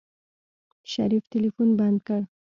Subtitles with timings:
[0.91, 2.21] شريف ټلفون بند کړ.